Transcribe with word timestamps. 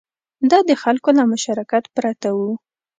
دا 0.51 0.59
د 0.69 0.71
خلکو 0.83 1.09
له 1.17 1.23
مشارکت 1.31 1.83
پرته 1.95 2.29
و 2.37 2.39